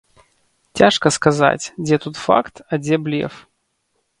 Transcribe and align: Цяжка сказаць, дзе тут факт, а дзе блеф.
Цяжка 0.79 1.11
сказаць, 1.17 1.65
дзе 1.85 1.99
тут 2.07 2.15
факт, 2.25 2.55
а 2.71 2.81
дзе 2.87 2.95
блеф. 3.09 3.33